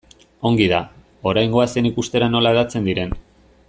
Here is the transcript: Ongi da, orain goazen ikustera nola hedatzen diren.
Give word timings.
Ongi 0.49 0.65
da, 0.71 0.79
orain 1.33 1.53
goazen 1.57 1.91
ikustera 1.91 2.31
nola 2.37 2.55
hedatzen 2.57 2.93
diren. 2.93 3.19